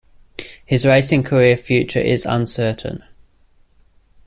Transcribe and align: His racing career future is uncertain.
His 0.65 0.83
racing 0.83 1.21
career 1.25 1.55
future 1.55 1.99
is 2.01 2.25
uncertain. 2.25 3.03